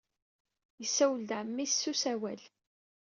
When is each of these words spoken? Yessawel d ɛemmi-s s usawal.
Yessawel 0.81 1.21
d 1.29 1.31
ɛemmi-s 1.39 1.73
s 1.81 1.89
usawal. 1.91 2.41